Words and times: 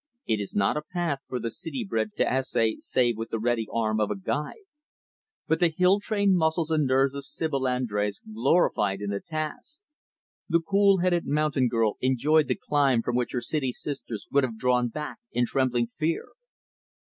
It 0.25 0.39
is 0.39 0.55
not 0.55 0.77
a 0.77 0.81
path 0.81 1.19
for 1.27 1.39
the 1.39 1.51
city 1.51 1.85
bred 1.87 2.15
to 2.17 2.27
essay, 2.27 2.77
save 2.79 3.17
with 3.17 3.29
the 3.29 3.37
ready 3.37 3.67
arm 3.71 3.99
of 3.99 4.09
a 4.09 4.15
guide. 4.17 4.63
But 5.47 5.59
the 5.59 5.67
hill 5.69 5.99
trained 5.99 6.37
muscles 6.37 6.71
and 6.71 6.87
nerves 6.87 7.13
of 7.13 7.23
Sibyl 7.23 7.61
Andrés 7.67 8.15
gloried 8.33 8.99
in 8.99 9.11
the 9.11 9.21
task. 9.23 9.81
The 10.49 10.59
cool 10.59 11.01
headed, 11.01 11.27
mountain 11.27 11.67
girl 11.67 11.97
enjoyed 12.01 12.47
the 12.47 12.55
climb 12.55 13.03
from 13.03 13.15
which 13.15 13.33
her 13.33 13.41
city 13.41 13.71
sisters 13.71 14.25
would 14.31 14.43
have 14.43 14.57
drawn 14.57 14.87
back 14.87 15.19
in 15.33 15.45
trembling 15.45 15.85
fear. 15.85 16.29